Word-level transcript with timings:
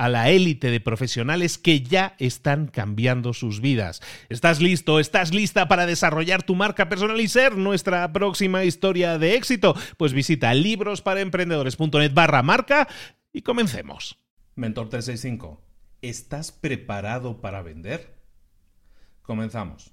a 0.00 0.08
la 0.08 0.30
élite 0.30 0.70
de 0.70 0.80
profesionales 0.80 1.58
que 1.58 1.82
ya 1.82 2.14
están 2.18 2.68
cambiando 2.68 3.34
sus 3.34 3.60
vidas. 3.60 4.00
¿Estás 4.30 4.58
listo? 4.62 4.98
¿Estás 4.98 5.34
lista 5.34 5.68
para 5.68 5.84
desarrollar 5.84 6.42
tu 6.42 6.54
marca 6.54 6.88
personal 6.88 7.20
y 7.20 7.28
ser 7.28 7.58
nuestra 7.58 8.10
próxima 8.10 8.64
historia 8.64 9.18
de 9.18 9.34
éxito? 9.34 9.74
Pues 9.98 10.14
visita 10.14 10.54
librosparaemprendedores.net 10.54 12.14
barra 12.14 12.42
marca 12.42 12.88
y 13.30 13.42
comencemos. 13.42 14.18
Mentor 14.54 14.88
365, 14.88 15.60
¿estás 16.00 16.50
preparado 16.50 17.42
para 17.42 17.60
vender? 17.60 18.16
Comenzamos. 19.20 19.92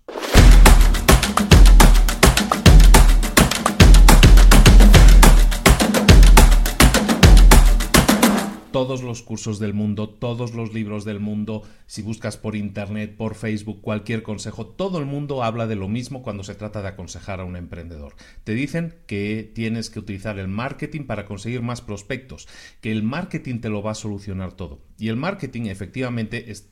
Todos 8.71 9.03
los 9.03 9.21
cursos 9.21 9.59
del 9.59 9.73
mundo, 9.73 10.09
todos 10.09 10.53
los 10.53 10.73
libros 10.73 11.05
del 11.05 11.19
mundo, 11.19 11.63
si 11.85 12.01
buscas 12.01 12.37
por 12.37 12.55
internet, 12.55 13.15
por 13.15 13.35
Facebook, 13.35 13.81
cualquier 13.81 14.23
consejo, 14.23 14.65
todo 14.65 14.99
el 14.99 15.05
mundo 15.05 15.43
habla 15.43 15.67
de 15.67 15.75
lo 15.75 15.87
mismo 15.87 16.21
cuando 16.21 16.43
se 16.43 16.55
trata 16.55 16.81
de 16.81 16.89
aconsejar 16.89 17.39
a 17.39 17.45
un 17.45 17.55
emprendedor. 17.55 18.15
Te 18.43 18.53
dicen 18.53 18.95
que 19.07 19.49
tienes 19.53 19.89
que 19.89 19.99
utilizar 19.99 20.39
el 20.39 20.47
marketing 20.47 21.03
para 21.03 21.25
conseguir 21.25 21.61
más 21.61 21.81
prospectos, 21.81 22.47
que 22.81 22.91
el 22.91 23.03
marketing 23.03 23.59
te 23.59 23.69
lo 23.69 23.81
va 23.81 23.91
a 23.91 23.95
solucionar 23.95 24.53
todo. 24.53 24.81
Y 24.97 25.09
el 25.09 25.15
marketing 25.15 25.63
efectivamente 25.63 26.51
es, 26.51 26.69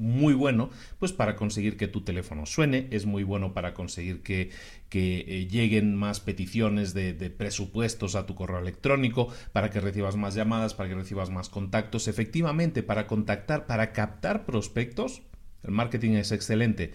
muy 0.00 0.34
bueno 0.34 0.70
pues 0.98 1.12
para 1.12 1.36
conseguir 1.36 1.76
que 1.76 1.86
tu 1.86 2.00
teléfono 2.00 2.46
suene, 2.46 2.88
es 2.90 3.06
muy 3.06 3.22
bueno 3.22 3.52
para 3.52 3.74
conseguir 3.74 4.22
que, 4.22 4.50
que 4.88 5.24
eh, 5.28 5.46
lleguen 5.46 5.94
más 5.94 6.20
peticiones 6.20 6.94
de, 6.94 7.12
de, 7.12 7.30
presupuestos 7.30 8.14
a 8.14 8.26
tu 8.26 8.34
correo 8.34 8.58
electrónico, 8.58 9.28
para 9.52 9.70
que 9.70 9.80
recibas 9.80 10.16
más 10.16 10.34
llamadas, 10.34 10.74
para 10.74 10.88
que 10.88 10.94
recibas 10.94 11.30
más 11.30 11.48
contactos. 11.48 12.08
Efectivamente, 12.08 12.82
para 12.82 13.06
contactar, 13.06 13.66
para 13.66 13.92
captar 13.92 14.46
prospectos, 14.46 15.22
el 15.62 15.72
marketing 15.72 16.12
es 16.12 16.32
excelente, 16.32 16.92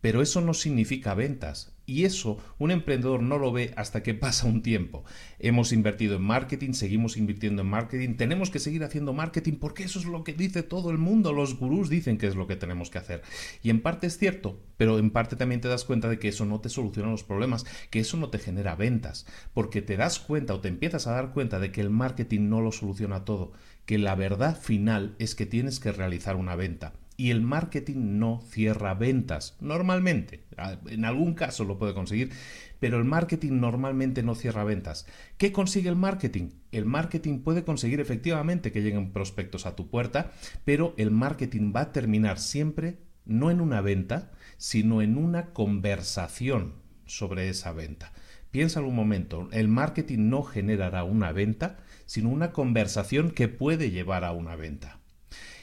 pero 0.00 0.20
eso 0.22 0.40
no 0.40 0.54
significa 0.54 1.14
ventas. 1.14 1.72
Y 1.90 2.04
eso 2.04 2.38
un 2.60 2.70
emprendedor 2.70 3.20
no 3.20 3.36
lo 3.36 3.50
ve 3.50 3.74
hasta 3.76 4.04
que 4.04 4.14
pasa 4.14 4.46
un 4.46 4.62
tiempo. 4.62 5.02
Hemos 5.40 5.72
invertido 5.72 6.14
en 6.14 6.22
marketing, 6.22 6.72
seguimos 6.72 7.16
invirtiendo 7.16 7.62
en 7.62 7.68
marketing, 7.68 8.14
tenemos 8.14 8.48
que 8.48 8.60
seguir 8.60 8.84
haciendo 8.84 9.12
marketing 9.12 9.54
porque 9.54 9.82
eso 9.82 9.98
es 9.98 10.04
lo 10.04 10.22
que 10.22 10.32
dice 10.32 10.62
todo 10.62 10.92
el 10.92 10.98
mundo. 10.98 11.32
Los 11.32 11.58
gurús 11.58 11.90
dicen 11.90 12.16
que 12.16 12.28
es 12.28 12.36
lo 12.36 12.46
que 12.46 12.54
tenemos 12.54 12.90
que 12.90 12.98
hacer. 12.98 13.22
Y 13.60 13.70
en 13.70 13.80
parte 13.82 14.06
es 14.06 14.18
cierto, 14.18 14.60
pero 14.76 15.00
en 15.00 15.10
parte 15.10 15.34
también 15.34 15.60
te 15.60 15.66
das 15.66 15.84
cuenta 15.84 16.08
de 16.08 16.20
que 16.20 16.28
eso 16.28 16.44
no 16.44 16.60
te 16.60 16.68
soluciona 16.68 17.10
los 17.10 17.24
problemas, 17.24 17.66
que 17.90 17.98
eso 17.98 18.16
no 18.16 18.30
te 18.30 18.38
genera 18.38 18.76
ventas, 18.76 19.26
porque 19.52 19.82
te 19.82 19.96
das 19.96 20.20
cuenta 20.20 20.54
o 20.54 20.60
te 20.60 20.68
empiezas 20.68 21.08
a 21.08 21.12
dar 21.12 21.32
cuenta 21.32 21.58
de 21.58 21.72
que 21.72 21.80
el 21.80 21.90
marketing 21.90 22.48
no 22.48 22.60
lo 22.60 22.70
soluciona 22.70 23.24
todo, 23.24 23.50
que 23.84 23.98
la 23.98 24.14
verdad 24.14 24.56
final 24.56 25.16
es 25.18 25.34
que 25.34 25.44
tienes 25.44 25.80
que 25.80 25.90
realizar 25.90 26.36
una 26.36 26.54
venta 26.54 26.92
y 27.20 27.30
el 27.30 27.42
marketing 27.42 28.18
no 28.18 28.40
cierra 28.48 28.94
ventas. 28.94 29.58
Normalmente, 29.60 30.46
en 30.86 31.04
algún 31.04 31.34
caso 31.34 31.64
lo 31.64 31.76
puede 31.76 31.92
conseguir, 31.92 32.30
pero 32.78 32.96
el 32.96 33.04
marketing 33.04 33.60
normalmente 33.60 34.22
no 34.22 34.34
cierra 34.34 34.64
ventas. 34.64 35.06
¿Qué 35.36 35.52
consigue 35.52 35.90
el 35.90 35.96
marketing? 35.96 36.48
El 36.72 36.86
marketing 36.86 37.40
puede 37.40 37.62
conseguir 37.62 38.00
efectivamente 38.00 38.72
que 38.72 38.80
lleguen 38.80 39.12
prospectos 39.12 39.66
a 39.66 39.76
tu 39.76 39.90
puerta, 39.90 40.32
pero 40.64 40.94
el 40.96 41.10
marketing 41.10 41.74
va 41.76 41.82
a 41.82 41.92
terminar 41.92 42.38
siempre 42.38 43.00
no 43.26 43.50
en 43.50 43.60
una 43.60 43.82
venta, 43.82 44.30
sino 44.56 45.02
en 45.02 45.18
una 45.18 45.52
conversación 45.52 46.76
sobre 47.04 47.50
esa 47.50 47.72
venta. 47.72 48.14
Piensa 48.50 48.80
un 48.80 48.96
momento, 48.96 49.50
el 49.52 49.68
marketing 49.68 50.30
no 50.30 50.42
generará 50.42 51.04
una 51.04 51.32
venta, 51.32 51.80
sino 52.06 52.30
una 52.30 52.52
conversación 52.52 53.30
que 53.30 53.48
puede 53.48 53.90
llevar 53.90 54.24
a 54.24 54.32
una 54.32 54.56
venta. 54.56 54.99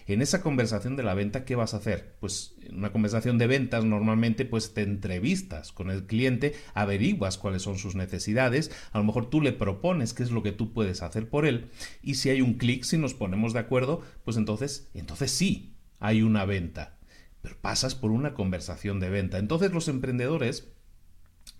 En 0.07 0.21
esa 0.21 0.41
conversación 0.41 0.95
de 0.95 1.03
la 1.03 1.13
venta, 1.13 1.43
¿qué 1.43 1.55
vas 1.55 1.73
a 1.73 1.77
hacer? 1.77 2.15
Pues 2.21 2.55
en 2.63 2.77
una 2.77 2.93
conversación 2.93 3.37
de 3.37 3.45
ventas 3.45 3.83
normalmente 3.83 4.45
pues 4.45 4.73
te 4.73 4.81
entrevistas 4.81 5.73
con 5.73 5.91
el 5.91 6.05
cliente, 6.05 6.55
averiguas 6.73 7.37
cuáles 7.37 7.61
son 7.61 7.77
sus 7.77 7.95
necesidades, 7.95 8.71
a 8.93 8.99
lo 8.99 9.03
mejor 9.03 9.29
tú 9.29 9.41
le 9.41 9.51
propones 9.51 10.13
qué 10.13 10.23
es 10.23 10.31
lo 10.31 10.43
que 10.43 10.53
tú 10.53 10.71
puedes 10.71 11.01
hacer 11.01 11.29
por 11.29 11.45
él 11.45 11.69
y 12.01 12.15
si 12.15 12.29
hay 12.29 12.41
un 12.41 12.53
clic, 12.53 12.83
si 12.83 12.97
nos 12.97 13.13
ponemos 13.13 13.51
de 13.51 13.59
acuerdo, 13.59 14.01
pues 14.23 14.37
entonces, 14.37 14.89
entonces 14.93 15.29
sí, 15.31 15.75
hay 15.99 16.21
una 16.21 16.45
venta. 16.45 16.97
Pero 17.41 17.57
pasas 17.59 17.93
por 17.93 18.11
una 18.11 18.33
conversación 18.33 18.99
de 18.99 19.09
venta. 19.09 19.37
Entonces 19.37 19.71
los 19.71 19.87
emprendedores 19.87 20.73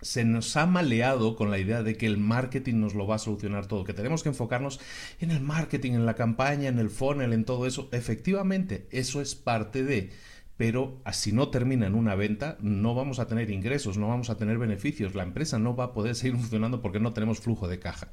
se 0.00 0.24
nos 0.24 0.56
ha 0.56 0.66
maleado 0.66 1.36
con 1.36 1.50
la 1.50 1.58
idea 1.58 1.82
de 1.82 1.96
que 1.96 2.06
el 2.06 2.18
marketing 2.18 2.80
nos 2.80 2.94
lo 2.94 3.06
va 3.06 3.16
a 3.16 3.18
solucionar 3.18 3.66
todo, 3.66 3.84
que 3.84 3.94
tenemos 3.94 4.22
que 4.22 4.28
enfocarnos 4.28 4.80
en 5.20 5.30
el 5.30 5.40
marketing, 5.40 5.92
en 5.92 6.06
la 6.06 6.14
campaña, 6.14 6.68
en 6.68 6.78
el 6.78 6.90
funnel, 6.90 7.32
en 7.32 7.44
todo 7.44 7.66
eso. 7.66 7.88
Efectivamente, 7.92 8.86
eso 8.90 9.20
es 9.20 9.34
parte 9.34 9.82
de, 9.82 10.10
pero 10.56 11.02
si 11.12 11.32
no 11.32 11.48
termina 11.48 11.86
en 11.86 11.94
una 11.94 12.14
venta, 12.14 12.58
no 12.60 12.94
vamos 12.94 13.18
a 13.18 13.26
tener 13.26 13.50
ingresos, 13.50 13.98
no 13.98 14.08
vamos 14.08 14.30
a 14.30 14.36
tener 14.36 14.58
beneficios, 14.58 15.14
la 15.14 15.22
empresa 15.22 15.58
no 15.58 15.74
va 15.74 15.84
a 15.84 15.92
poder 15.92 16.14
seguir 16.14 16.36
funcionando 16.40 16.80
porque 16.80 17.00
no 17.00 17.12
tenemos 17.12 17.40
flujo 17.40 17.68
de 17.68 17.78
caja. 17.78 18.10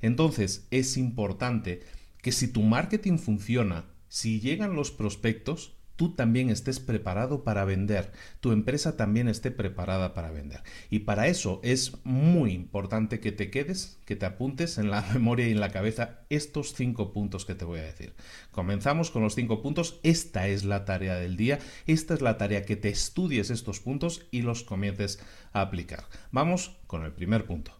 Entonces, 0.00 0.66
es 0.70 0.96
importante 0.96 1.82
que 2.22 2.32
si 2.32 2.48
tu 2.48 2.62
marketing 2.62 3.18
funciona, 3.18 3.84
si 4.08 4.40
llegan 4.40 4.74
los 4.74 4.90
prospectos, 4.90 5.77
tú 5.98 6.12
también 6.12 6.48
estés 6.48 6.78
preparado 6.78 7.42
para 7.42 7.64
vender, 7.64 8.12
tu 8.38 8.52
empresa 8.52 8.96
también 8.96 9.26
esté 9.26 9.50
preparada 9.50 10.14
para 10.14 10.30
vender. 10.30 10.62
Y 10.90 11.00
para 11.00 11.26
eso 11.26 11.58
es 11.64 11.92
muy 12.04 12.52
importante 12.52 13.18
que 13.18 13.32
te 13.32 13.50
quedes, 13.50 13.98
que 14.04 14.14
te 14.14 14.24
apuntes 14.24 14.78
en 14.78 14.92
la 14.92 15.02
memoria 15.12 15.48
y 15.48 15.50
en 15.50 15.58
la 15.58 15.72
cabeza 15.72 16.20
estos 16.30 16.72
cinco 16.74 17.12
puntos 17.12 17.44
que 17.44 17.56
te 17.56 17.64
voy 17.64 17.80
a 17.80 17.82
decir. 17.82 18.14
Comenzamos 18.52 19.10
con 19.10 19.24
los 19.24 19.34
cinco 19.34 19.60
puntos, 19.60 19.98
esta 20.04 20.46
es 20.46 20.64
la 20.64 20.84
tarea 20.84 21.16
del 21.16 21.36
día, 21.36 21.58
esta 21.88 22.14
es 22.14 22.20
la 22.20 22.38
tarea 22.38 22.64
que 22.64 22.76
te 22.76 22.90
estudies 22.90 23.50
estos 23.50 23.80
puntos 23.80 24.28
y 24.30 24.42
los 24.42 24.62
comiences 24.62 25.18
a 25.52 25.62
aplicar. 25.62 26.04
Vamos 26.30 26.76
con 26.86 27.04
el 27.04 27.12
primer 27.12 27.44
punto. 27.44 27.72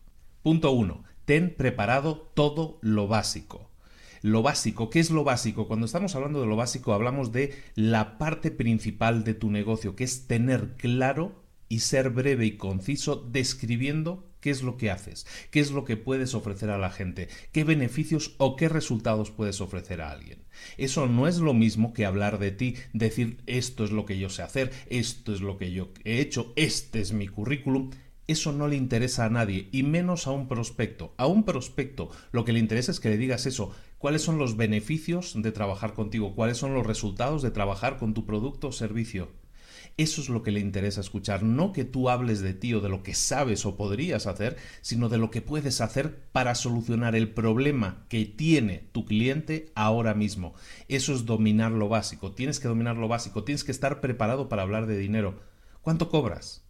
Punto 0.42 0.72
1. 0.72 1.04
Ten 1.24 1.54
preparado 1.54 2.32
todo 2.34 2.80
lo 2.82 3.06
básico 3.06 3.67
lo 4.22 4.42
básico. 4.42 4.90
¿Qué 4.90 5.00
es 5.00 5.10
lo 5.10 5.24
básico? 5.24 5.68
Cuando 5.68 5.86
estamos 5.86 6.14
hablando 6.14 6.40
de 6.40 6.46
lo 6.46 6.56
básico 6.56 6.92
hablamos 6.92 7.32
de 7.32 7.54
la 7.74 8.18
parte 8.18 8.50
principal 8.50 9.24
de 9.24 9.34
tu 9.34 9.50
negocio, 9.50 9.96
que 9.96 10.04
es 10.04 10.26
tener 10.26 10.76
claro 10.76 11.44
y 11.68 11.80
ser 11.80 12.10
breve 12.10 12.46
y 12.46 12.56
conciso 12.56 13.16
describiendo 13.16 14.28
qué 14.40 14.50
es 14.50 14.62
lo 14.62 14.76
que 14.76 14.90
haces, 14.90 15.26
qué 15.50 15.60
es 15.60 15.70
lo 15.70 15.84
que 15.84 15.96
puedes 15.96 16.34
ofrecer 16.34 16.70
a 16.70 16.78
la 16.78 16.90
gente, 16.90 17.28
qué 17.52 17.64
beneficios 17.64 18.34
o 18.38 18.56
qué 18.56 18.68
resultados 18.68 19.30
puedes 19.30 19.60
ofrecer 19.60 20.00
a 20.00 20.10
alguien. 20.10 20.44
Eso 20.76 21.06
no 21.06 21.26
es 21.26 21.38
lo 21.38 21.54
mismo 21.54 21.92
que 21.92 22.06
hablar 22.06 22.38
de 22.38 22.50
ti, 22.50 22.76
decir 22.92 23.38
esto 23.46 23.84
es 23.84 23.90
lo 23.90 24.06
que 24.06 24.18
yo 24.18 24.30
sé 24.30 24.42
hacer, 24.42 24.72
esto 24.88 25.32
es 25.32 25.40
lo 25.40 25.58
que 25.58 25.72
yo 25.72 25.90
he 26.04 26.20
hecho, 26.20 26.52
este 26.56 27.00
es 27.00 27.12
mi 27.12 27.28
currículum. 27.28 27.90
Eso 28.26 28.52
no 28.52 28.68
le 28.68 28.76
interesa 28.76 29.24
a 29.24 29.30
nadie, 29.30 29.70
y 29.72 29.84
menos 29.84 30.26
a 30.26 30.32
un 30.32 30.48
prospecto. 30.48 31.14
A 31.16 31.26
un 31.26 31.44
prospecto 31.44 32.10
lo 32.30 32.44
que 32.44 32.52
le 32.52 32.58
interesa 32.58 32.90
es 32.92 33.00
que 33.00 33.08
le 33.08 33.16
digas 33.16 33.46
eso, 33.46 33.74
cuáles 33.98 34.22
son 34.22 34.38
los 34.38 34.56
beneficios 34.56 35.34
de 35.36 35.52
trabajar 35.52 35.92
contigo, 35.92 36.34
cuáles 36.34 36.56
son 36.56 36.74
los 36.74 36.86
resultados 36.86 37.42
de 37.42 37.50
trabajar 37.50 37.98
con 37.98 38.14
tu 38.14 38.24
producto 38.24 38.68
o 38.68 38.72
servicio. 38.72 39.28
Eso 39.96 40.20
es 40.20 40.28
lo 40.28 40.44
que 40.44 40.52
le 40.52 40.60
interesa 40.60 41.00
escuchar, 41.00 41.42
no 41.42 41.72
que 41.72 41.84
tú 41.84 42.08
hables 42.08 42.40
de 42.40 42.54
ti 42.54 42.72
o 42.72 42.80
de 42.80 42.88
lo 42.88 43.02
que 43.02 43.14
sabes 43.14 43.66
o 43.66 43.76
podrías 43.76 44.28
hacer, 44.28 44.56
sino 44.80 45.08
de 45.08 45.18
lo 45.18 45.32
que 45.32 45.42
puedes 45.42 45.80
hacer 45.80 46.28
para 46.30 46.54
solucionar 46.54 47.16
el 47.16 47.30
problema 47.34 48.06
que 48.08 48.24
tiene 48.24 48.88
tu 48.92 49.04
cliente 49.04 49.72
ahora 49.74 50.14
mismo. 50.14 50.54
Eso 50.86 51.12
es 51.12 51.26
dominar 51.26 51.72
lo 51.72 51.88
básico, 51.88 52.32
tienes 52.32 52.60
que 52.60 52.68
dominar 52.68 52.96
lo 52.96 53.08
básico, 53.08 53.42
tienes 53.42 53.64
que 53.64 53.72
estar 53.72 54.00
preparado 54.00 54.48
para 54.48 54.62
hablar 54.62 54.86
de 54.86 54.98
dinero. 54.98 55.40
¿Cuánto 55.82 56.08
cobras? 56.10 56.67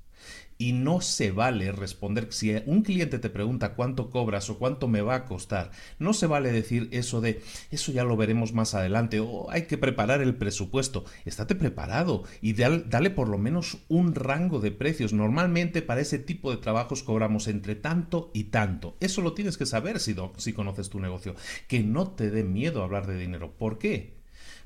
Y 0.59 0.73
no 0.73 1.01
se 1.01 1.31
vale 1.31 1.73
responder 1.73 2.29
si 2.31 2.55
un 2.67 2.83
cliente 2.83 3.19
te 3.19 3.31
pregunta 3.31 3.75
cuánto 3.75 4.11
cobras 4.11 4.51
o 4.51 4.59
cuánto 4.59 4.89
me 4.89 5.01
va 5.01 5.15
a 5.15 5.25
costar, 5.25 5.71
no 5.99 6.13
se 6.13 6.27
vale 6.27 6.53
decir 6.53 6.89
eso 6.91 7.21
de 7.21 7.41
eso 7.71 7.93
ya 7.93 8.05
lo 8.05 8.17
veremos 8.17 8.53
más 8.53 8.75
adelante 8.75 9.21
o 9.21 9.51
hay 9.51 9.63
que 9.63 9.79
preparar 9.79 10.21
el 10.21 10.35
presupuesto. 10.35 11.05
Estate 11.25 11.55
preparado 11.55 12.25
y 12.41 12.55
dale, 12.55 13.11
por 13.11 13.29
lo 13.29 13.39
menos 13.39 13.79
un 13.89 14.15
rango 14.15 14.61
de 14.61 14.71
precios. 14.71 15.13
Normalmente 15.13 15.83
para 15.83 16.01
ese 16.01 16.19
tipo 16.19 16.51
de 16.51 16.59
trabajos 16.59 17.03
cobramos 17.03 17.49
entre 17.49 17.75
tanto 17.75 18.31
y 18.35 18.45
tanto. 18.45 18.97
Eso 19.01 19.23
lo 19.23 19.35
tienes 19.35 19.57
que 19.57 19.67
saber 19.67 20.01
si, 20.01 20.15
si 20.37 20.53
conoces 20.53 20.91
tu 20.91 21.01
negocio. 21.01 21.35
Que 21.67 21.81
no 21.83 22.11
te 22.11 22.31
dé 22.31 22.45
miedo 22.45 22.83
hablar 22.83 23.07
de 23.07 23.19
dinero. 23.19 23.53
¿Por 23.53 23.79
qué? 23.79 24.19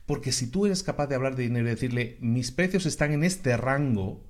Porque 0.06 0.32
si 0.32 0.48
tú 0.50 0.66
eres 0.66 0.82
capaz 0.82 1.06
de 1.06 1.14
hablar 1.14 1.36
de 1.36 1.44
dinero 1.44 1.66
y 1.66 1.70
decirle 1.70 2.16
mis 2.20 2.50
precios 2.50 2.86
están 2.86 3.12
en 3.12 3.24
este 3.24 3.56
rango, 3.56 4.20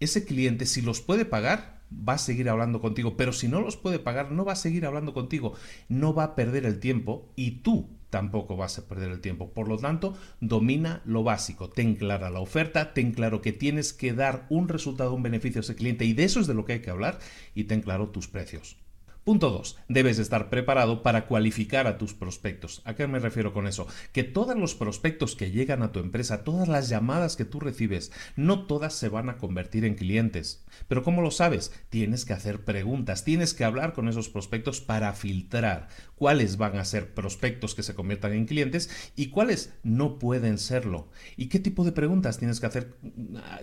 ese 0.00 0.24
cliente, 0.24 0.66
si 0.66 0.82
los 0.82 1.00
puede 1.00 1.24
pagar, 1.24 1.82
va 1.92 2.14
a 2.14 2.18
seguir 2.18 2.48
hablando 2.48 2.80
contigo, 2.80 3.16
pero 3.16 3.32
si 3.32 3.48
no 3.48 3.60
los 3.60 3.76
puede 3.76 3.98
pagar, 3.98 4.30
no 4.30 4.44
va 4.44 4.52
a 4.52 4.56
seguir 4.56 4.86
hablando 4.86 5.14
contigo, 5.14 5.54
no 5.88 6.14
va 6.14 6.24
a 6.24 6.34
perder 6.34 6.66
el 6.66 6.80
tiempo 6.80 7.32
y 7.36 7.62
tú 7.62 7.88
tampoco 8.10 8.56
vas 8.56 8.78
a 8.78 8.88
perder 8.88 9.10
el 9.10 9.20
tiempo. 9.20 9.52
Por 9.52 9.68
lo 9.68 9.78
tanto, 9.78 10.16
domina 10.40 11.02
lo 11.04 11.22
básico, 11.22 11.68
ten 11.68 11.94
clara 11.94 12.30
la 12.30 12.40
oferta, 12.40 12.94
ten 12.94 13.12
claro 13.12 13.42
que 13.42 13.52
tienes 13.52 13.92
que 13.92 14.12
dar 14.12 14.46
un 14.48 14.68
resultado, 14.68 15.14
un 15.14 15.22
beneficio 15.22 15.60
a 15.60 15.62
ese 15.62 15.76
cliente 15.76 16.04
y 16.04 16.12
de 16.12 16.24
eso 16.24 16.40
es 16.40 16.46
de 16.46 16.54
lo 16.54 16.64
que 16.64 16.74
hay 16.74 16.80
que 16.80 16.90
hablar 16.90 17.18
y 17.54 17.64
ten 17.64 17.80
claro 17.80 18.08
tus 18.10 18.28
precios. 18.28 18.76
Punto 19.24 19.50
2. 19.50 19.78
Debes 19.88 20.18
estar 20.18 20.48
preparado 20.48 21.02
para 21.02 21.26
cualificar 21.26 21.86
a 21.86 21.98
tus 21.98 22.14
prospectos. 22.14 22.80
¿A 22.84 22.94
qué 22.94 23.06
me 23.06 23.18
refiero 23.18 23.52
con 23.52 23.66
eso? 23.66 23.86
Que 24.12 24.24
todos 24.24 24.56
los 24.56 24.74
prospectos 24.74 25.36
que 25.36 25.50
llegan 25.50 25.82
a 25.82 25.92
tu 25.92 25.98
empresa, 25.98 26.44
todas 26.44 26.66
las 26.66 26.88
llamadas 26.88 27.36
que 27.36 27.44
tú 27.44 27.60
recibes, 27.60 28.10
no 28.36 28.66
todas 28.66 28.94
se 28.94 29.08
van 29.08 29.28
a 29.28 29.36
convertir 29.36 29.84
en 29.84 29.96
clientes. 29.96 30.64
Pero 30.88 31.02
¿cómo 31.02 31.20
lo 31.20 31.30
sabes? 31.30 31.72
Tienes 31.90 32.24
que 32.24 32.32
hacer 32.32 32.64
preguntas, 32.64 33.24
tienes 33.24 33.52
que 33.52 33.64
hablar 33.64 33.92
con 33.92 34.08
esos 34.08 34.28
prospectos 34.28 34.80
para 34.80 35.12
filtrar 35.12 35.88
cuáles 36.18 36.56
van 36.56 36.76
a 36.76 36.84
ser 36.84 37.14
prospectos 37.14 37.74
que 37.74 37.82
se 37.82 37.94
conviertan 37.94 38.32
en 38.32 38.46
clientes 38.46 38.90
y 39.16 39.28
cuáles 39.28 39.72
no 39.82 40.18
pueden 40.18 40.58
serlo. 40.58 41.08
¿Y 41.36 41.46
qué 41.46 41.60
tipo 41.60 41.84
de 41.84 41.92
preguntas 41.92 42.38
tienes 42.38 42.60
que 42.60 42.66
hacer? 42.66 42.96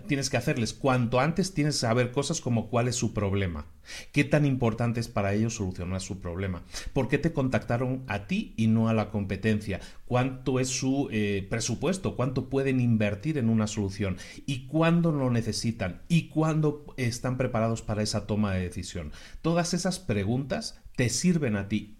Tienes 0.07 0.29
que 0.29 0.37
hacerles 0.37 0.73
cuanto 0.73 1.19
antes 1.19 1.53
tienes 1.53 1.75
que 1.75 1.81
saber 1.81 2.11
cosas 2.11 2.41
como 2.41 2.69
cuál 2.69 2.87
es 2.87 2.95
su 2.95 3.13
problema, 3.13 3.67
qué 4.11 4.23
tan 4.23 4.45
importante 4.45 4.99
es 4.99 5.07
para 5.07 5.33
ellos 5.33 5.55
solucionar 5.55 6.01
su 6.01 6.19
problema. 6.19 6.63
¿Por 6.93 7.07
qué 7.09 7.17
te 7.17 7.33
contactaron 7.33 8.03
a 8.07 8.27
ti 8.27 8.53
y 8.57 8.67
no 8.67 8.87
a 8.87 8.93
la 8.93 9.09
competencia? 9.09 9.81
¿Cuánto 10.05 10.59
es 10.59 10.69
su 10.69 11.09
eh, 11.11 11.45
presupuesto? 11.49 12.15
¿Cuánto 12.15 12.49
pueden 12.49 12.79
invertir 12.79 13.37
en 13.37 13.49
una 13.49 13.67
solución? 13.67 14.17
¿Y 14.45 14.67
cuándo 14.67 15.11
lo 15.11 15.29
necesitan? 15.29 16.01
¿Y 16.07 16.29
cuándo 16.29 16.85
están 16.97 17.37
preparados 17.37 17.81
para 17.81 18.03
esa 18.03 18.27
toma 18.27 18.53
de 18.53 18.61
decisión? 18.61 19.11
Todas 19.41 19.73
esas 19.73 19.99
preguntas 19.99 20.79
te 20.95 21.09
sirven 21.09 21.55
a 21.55 21.67
ti 21.67 21.94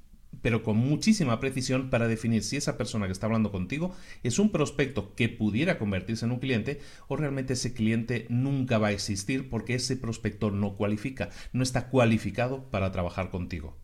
pero 0.46 0.62
con 0.62 0.78
muchísima 0.78 1.40
precisión 1.40 1.90
para 1.90 2.08
definir 2.08 2.44
si 2.44 2.56
esa 2.56 2.78
persona 2.78 3.08
que 3.08 3.12
está 3.14 3.26
hablando 3.26 3.52
contigo 3.52 3.96
es 4.22 4.38
un 4.38 4.52
prospecto 4.52 5.16
que 5.16 5.28
pudiera 5.28 5.80
convertirse 5.80 6.24
en 6.24 6.34
un 6.34 6.38
cliente 6.38 6.82
o 7.08 7.16
realmente 7.16 7.54
ese 7.54 7.74
cliente 7.74 8.28
nunca 8.30 8.78
va 8.78 8.90
a 8.90 8.92
existir 8.92 9.50
porque 9.50 9.74
ese 9.74 9.98
prospecto 9.98 10.52
no 10.52 10.76
cualifica, 10.76 11.30
no 11.52 11.64
está 11.64 11.90
cualificado 11.90 12.70
para 12.70 12.92
trabajar 12.92 13.32
contigo. 13.32 13.76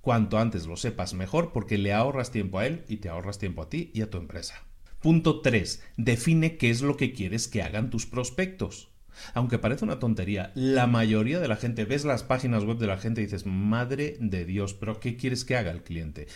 Cuanto 0.00 0.38
antes 0.38 0.66
lo 0.66 0.76
sepas 0.76 1.14
mejor 1.14 1.52
porque 1.52 1.78
le 1.78 1.92
ahorras 1.92 2.32
tiempo 2.32 2.58
a 2.58 2.66
él 2.66 2.82
y 2.88 2.96
te 2.96 3.08
ahorras 3.08 3.38
tiempo 3.38 3.62
a 3.62 3.68
ti 3.68 3.92
y 3.94 4.00
a 4.00 4.10
tu 4.10 4.18
empresa. 4.18 4.64
Punto 5.00 5.42
3. 5.42 5.80
Define 5.96 6.56
qué 6.56 6.70
es 6.70 6.82
lo 6.82 6.96
que 6.96 7.12
quieres 7.12 7.46
que 7.46 7.62
hagan 7.62 7.88
tus 7.88 8.06
prospectos. 8.06 8.89
Aunque 9.34 9.58
parece 9.58 9.84
una 9.84 9.98
tontería, 9.98 10.52
la 10.54 10.86
mayoría 10.86 11.40
de 11.40 11.48
la 11.48 11.56
gente, 11.56 11.84
ves 11.84 12.04
las 12.04 12.22
páginas 12.22 12.64
web 12.64 12.78
de 12.78 12.86
la 12.86 12.98
gente 12.98 13.20
y 13.20 13.24
dices, 13.24 13.46
madre 13.46 14.16
de 14.20 14.44
Dios, 14.44 14.74
pero 14.74 15.00
¿qué 15.00 15.16
quieres 15.16 15.44
que 15.44 15.56
haga 15.56 15.70
el 15.70 15.82
cliente? 15.82 16.26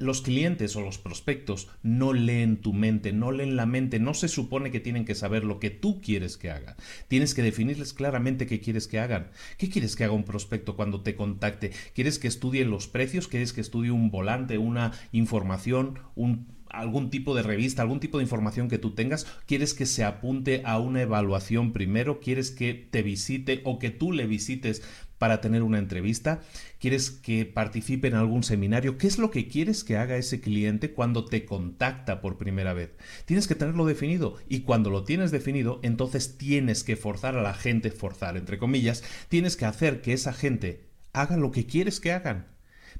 los 0.00 0.22
clientes 0.22 0.76
o 0.76 0.80
los 0.80 0.98
prospectos 0.98 1.68
no 1.82 2.12
leen 2.12 2.58
tu 2.58 2.72
mente, 2.72 3.12
no 3.12 3.32
leen 3.32 3.56
la 3.56 3.66
mente, 3.66 3.98
no 3.98 4.14
se 4.14 4.28
supone 4.28 4.70
que 4.70 4.80
tienen 4.80 5.04
que 5.04 5.14
saber 5.14 5.44
lo 5.44 5.60
que 5.60 5.70
tú 5.70 6.00
quieres 6.00 6.36
que 6.36 6.50
haga. 6.50 6.76
Tienes 7.08 7.34
que 7.34 7.42
definirles 7.42 7.92
claramente 7.92 8.46
qué 8.46 8.60
quieres 8.60 8.88
que 8.88 8.98
hagan. 8.98 9.30
¿Qué 9.56 9.68
quieres 9.68 9.96
que 9.96 10.04
haga 10.04 10.12
un 10.12 10.24
prospecto 10.24 10.76
cuando 10.76 11.02
te 11.02 11.14
contacte? 11.14 11.72
¿Quieres 11.94 12.18
que 12.18 12.28
estudie 12.28 12.64
los 12.64 12.88
precios? 12.88 13.28
¿Quieres 13.28 13.52
que 13.52 13.60
estudie 13.60 13.90
un 13.90 14.10
volante, 14.10 14.58
una 14.58 14.92
información, 15.12 15.98
un 16.14 16.57
algún 16.70 17.10
tipo 17.10 17.34
de 17.34 17.42
revista, 17.42 17.82
algún 17.82 18.00
tipo 18.00 18.18
de 18.18 18.24
información 18.24 18.68
que 18.68 18.78
tú 18.78 18.92
tengas, 18.92 19.26
quieres 19.46 19.74
que 19.74 19.86
se 19.86 20.04
apunte 20.04 20.62
a 20.64 20.78
una 20.78 21.02
evaluación 21.02 21.72
primero, 21.72 22.20
quieres 22.20 22.50
que 22.50 22.74
te 22.74 23.02
visite 23.02 23.60
o 23.64 23.78
que 23.78 23.90
tú 23.90 24.12
le 24.12 24.26
visites 24.26 24.82
para 25.18 25.40
tener 25.40 25.62
una 25.62 25.78
entrevista, 25.78 26.40
quieres 26.78 27.10
que 27.10 27.44
participe 27.44 28.08
en 28.08 28.14
algún 28.14 28.44
seminario, 28.44 28.98
¿qué 28.98 29.08
es 29.08 29.18
lo 29.18 29.30
que 29.30 29.48
quieres 29.48 29.84
que 29.84 29.96
haga 29.96 30.16
ese 30.16 30.40
cliente 30.40 30.92
cuando 30.92 31.24
te 31.24 31.44
contacta 31.44 32.20
por 32.20 32.38
primera 32.38 32.72
vez? 32.72 32.90
Tienes 33.26 33.48
que 33.48 33.56
tenerlo 33.56 33.84
definido 33.84 34.36
y 34.48 34.60
cuando 34.60 34.90
lo 34.90 35.04
tienes 35.04 35.30
definido, 35.30 35.80
entonces 35.82 36.38
tienes 36.38 36.84
que 36.84 36.96
forzar 36.96 37.36
a 37.36 37.42
la 37.42 37.54
gente, 37.54 37.90
forzar 37.90 38.36
entre 38.36 38.58
comillas, 38.58 39.02
tienes 39.28 39.56
que 39.56 39.66
hacer 39.66 40.00
que 40.00 40.12
esa 40.12 40.32
gente 40.32 40.88
haga 41.12 41.36
lo 41.36 41.50
que 41.50 41.66
quieres 41.66 42.00
que 42.00 42.12
hagan 42.12 42.57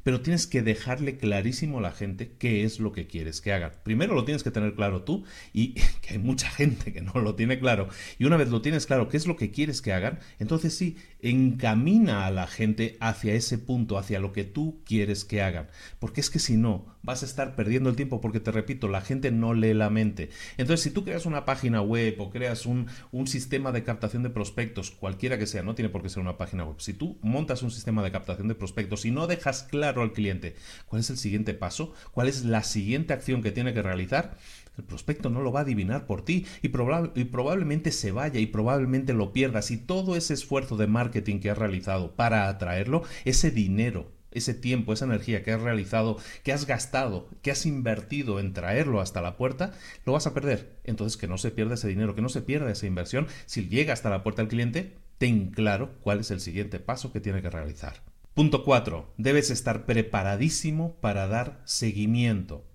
pero 0.08 0.22
tienes 0.22 0.46
que 0.46 0.62
dejarle 0.62 1.18
clarísimo 1.18 1.76
a 1.76 1.80
la 1.82 1.92
gente 1.92 2.32
qué 2.38 2.64
es 2.64 2.80
lo 2.80 2.92
que 2.92 3.06
quieres 3.06 3.42
que 3.42 3.52
haga. 3.52 3.74
Primero 3.82 4.14
lo 4.14 4.24
tienes 4.24 4.42
que 4.42 4.50
tener 4.50 4.74
claro 4.74 5.02
tú 5.02 5.26
y 5.52 5.74
que 6.00 6.14
hay 6.14 6.18
mucha 6.18 6.48
gente 6.48 6.94
que 6.94 7.02
no 7.02 7.12
lo 7.20 7.34
tiene 7.34 7.58
claro. 7.58 7.90
Y 8.18 8.24
una 8.24 8.38
vez 8.38 8.48
lo 8.48 8.62
tienes 8.62 8.86
claro 8.86 9.10
qué 9.10 9.18
es 9.18 9.26
lo 9.26 9.36
que 9.36 9.50
quieres 9.50 9.82
que 9.82 9.92
hagan, 9.92 10.18
entonces 10.38 10.74
sí, 10.74 10.96
encamina 11.20 12.26
a 12.26 12.30
la 12.30 12.46
gente 12.46 12.96
hacia 13.00 13.34
ese 13.34 13.58
punto, 13.58 13.98
hacia 13.98 14.20
lo 14.20 14.32
que 14.32 14.44
tú 14.44 14.82
quieres 14.84 15.24
que 15.24 15.42
hagan. 15.42 15.68
Porque 15.98 16.20
es 16.20 16.30
que 16.30 16.38
si 16.38 16.56
no, 16.56 16.96
vas 17.02 17.22
a 17.22 17.26
estar 17.26 17.56
perdiendo 17.56 17.90
el 17.90 17.96
tiempo 17.96 18.20
porque 18.20 18.40
te 18.40 18.52
repito, 18.52 18.88
la 18.88 19.00
gente 19.00 19.30
no 19.30 19.54
lee 19.54 19.74
la 19.74 19.90
mente. 19.90 20.30
Entonces, 20.56 20.82
si 20.82 20.90
tú 20.90 21.04
creas 21.04 21.26
una 21.26 21.44
página 21.44 21.80
web 21.80 22.16
o 22.18 22.30
creas 22.30 22.66
un, 22.66 22.86
un 23.12 23.26
sistema 23.26 23.72
de 23.72 23.84
captación 23.84 24.22
de 24.22 24.30
prospectos, 24.30 24.90
cualquiera 24.90 25.38
que 25.38 25.46
sea, 25.46 25.62
no 25.62 25.74
tiene 25.74 25.88
por 25.88 26.02
qué 26.02 26.08
ser 26.08 26.22
una 26.22 26.38
página 26.38 26.64
web, 26.64 26.80
si 26.80 26.92
tú 26.92 27.18
montas 27.22 27.62
un 27.62 27.70
sistema 27.70 28.02
de 28.02 28.12
captación 28.12 28.48
de 28.48 28.54
prospectos 28.54 29.04
y 29.04 29.10
no 29.10 29.26
dejas 29.26 29.62
claro 29.64 30.02
al 30.02 30.12
cliente 30.12 30.56
cuál 30.86 31.00
es 31.00 31.10
el 31.10 31.18
siguiente 31.18 31.54
paso, 31.54 31.94
cuál 32.12 32.28
es 32.28 32.44
la 32.44 32.62
siguiente 32.62 33.12
acción 33.12 33.42
que 33.42 33.52
tiene 33.52 33.74
que 33.74 33.82
realizar, 33.82 34.36
el 34.78 34.84
prospecto 34.84 35.28
no 35.28 35.42
lo 35.42 35.52
va 35.52 35.60
a 35.60 35.62
adivinar 35.64 36.06
por 36.06 36.24
ti 36.24 36.46
y, 36.62 36.68
y, 36.68 37.24
probablemente 37.24 37.92
se 37.92 38.12
vaya 38.12 38.40
y 38.40 38.46
probablemente 38.46 39.12
lo 39.12 39.32
pierdas 39.32 39.70
y 39.70 39.76
todo 39.76 40.16
ese 40.16 40.34
esfuerzo 40.34 40.76
de 40.76 40.86
marketing 40.86 41.40
que 41.40 41.50
has 41.50 41.58
realizado 41.58 42.14
para 42.16 42.48
atraerlo, 42.48 43.02
ese 43.24 43.50
dinero 43.50 44.18
ese 44.30 44.54
tiempo, 44.54 44.92
esa 44.92 45.06
energía 45.06 45.42
que 45.42 45.52
has 45.52 45.60
realizado, 45.60 46.18
que 46.42 46.52
has 46.52 46.66
gastado, 46.66 47.28
que 47.42 47.50
has 47.50 47.66
invertido 47.66 48.40
en 48.40 48.52
traerlo 48.52 49.00
hasta 49.00 49.22
la 49.22 49.36
puerta, 49.36 49.72
lo 50.04 50.12
vas 50.12 50.26
a 50.26 50.34
perder. 50.34 50.76
Entonces 50.84 51.16
que 51.16 51.28
no 51.28 51.38
se 51.38 51.50
pierda 51.50 51.74
ese 51.74 51.88
dinero, 51.88 52.14
que 52.14 52.22
no 52.22 52.28
se 52.28 52.42
pierda 52.42 52.70
esa 52.70 52.86
inversión. 52.86 53.26
Si 53.46 53.68
llega 53.68 53.92
hasta 53.92 54.10
la 54.10 54.22
puerta 54.22 54.42
del 54.42 54.50
cliente, 54.50 54.96
ten 55.18 55.50
claro 55.50 55.92
cuál 56.00 56.20
es 56.20 56.30
el 56.30 56.40
siguiente 56.40 56.78
paso 56.78 57.12
que 57.12 57.20
tiene 57.20 57.42
que 57.42 57.50
realizar. 57.50 58.02
Punto 58.34 58.64
4. 58.64 59.14
Debes 59.16 59.50
estar 59.50 59.84
preparadísimo 59.84 60.94
para 61.00 61.26
dar 61.26 61.60
seguimiento. 61.64 62.67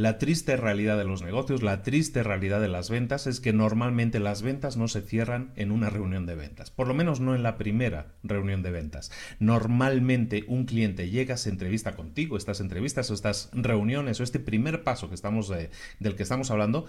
La 0.00 0.16
triste 0.16 0.56
realidad 0.56 0.96
de 0.96 1.04
los 1.04 1.20
negocios, 1.20 1.62
la 1.62 1.82
triste 1.82 2.22
realidad 2.22 2.58
de 2.58 2.68
las 2.68 2.88
ventas 2.88 3.26
es 3.26 3.38
que 3.38 3.52
normalmente 3.52 4.18
las 4.18 4.40
ventas 4.40 4.78
no 4.78 4.88
se 4.88 5.02
cierran 5.02 5.52
en 5.56 5.70
una 5.70 5.90
reunión 5.90 6.24
de 6.24 6.34
ventas, 6.34 6.70
por 6.70 6.88
lo 6.88 6.94
menos 6.94 7.20
no 7.20 7.34
en 7.34 7.42
la 7.42 7.58
primera 7.58 8.14
reunión 8.22 8.62
de 8.62 8.70
ventas. 8.70 9.12
Normalmente 9.40 10.44
un 10.48 10.64
cliente 10.64 11.10
llega, 11.10 11.36
se 11.36 11.50
entrevista 11.50 11.96
contigo, 11.96 12.38
estas 12.38 12.60
entrevistas 12.60 13.10
o 13.10 13.14
estas 13.14 13.50
reuniones 13.52 14.18
o 14.20 14.22
este 14.22 14.40
primer 14.40 14.84
paso 14.84 15.10
que 15.10 15.14
estamos, 15.14 15.50
del 15.50 16.16
que 16.16 16.22
estamos 16.22 16.50
hablando 16.50 16.86